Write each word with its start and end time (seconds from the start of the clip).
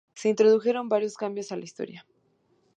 Se 0.15 0.29
introdujeron 0.29 0.89
varios 0.89 1.15
cambios 1.15 1.51
a 1.51 1.57
la 1.57 1.63
historia. 1.63 2.07